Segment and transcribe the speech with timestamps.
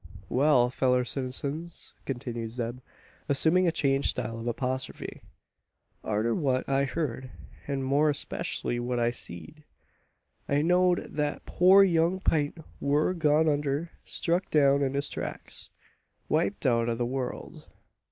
[0.29, 2.79] "Wal, fellur citizens!" continues Zeb,
[3.29, 5.21] assuming a changed style of apostrophe,
[6.03, 7.29] "arter what I heerd,
[7.67, 9.63] an more especially what I seed,
[10.49, 15.69] I knowd that poor young Peint wur gone under struck down in his tracks
[16.27, 17.67] wiped out o' the world.